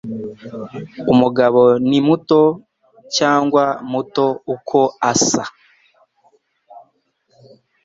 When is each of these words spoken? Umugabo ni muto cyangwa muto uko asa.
Umugabo 1.13 1.61
ni 1.89 1.99
muto 2.07 2.41
cyangwa 3.15 3.63
muto 3.91 4.25
uko 4.55 4.79
asa. 5.11 5.43